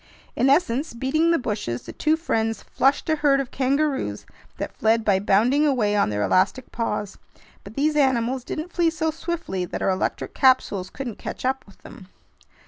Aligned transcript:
In 0.35 0.49
essence, 0.49 0.95
beating 0.95 1.29
the 1.29 1.37
bushes, 1.37 1.83
the 1.83 1.93
two 1.93 2.17
friends 2.17 2.63
flushed 2.63 3.07
a 3.07 3.17
herd 3.17 3.39
of 3.39 3.51
kangaroos 3.51 4.25
that 4.57 4.75
fled 4.75 5.05
by 5.05 5.19
bounding 5.19 5.63
away 5.63 5.95
on 5.95 6.09
their 6.09 6.23
elastic 6.23 6.71
paws. 6.71 7.19
But 7.63 7.75
these 7.75 7.95
animals 7.95 8.43
didn't 8.43 8.73
flee 8.73 8.89
so 8.89 9.11
swiftly 9.11 9.63
that 9.65 9.83
our 9.83 9.91
electric 9.91 10.33
capsules 10.33 10.89
couldn't 10.89 11.19
catch 11.19 11.45
up 11.45 11.63
with 11.67 11.83
them. 11.83 12.07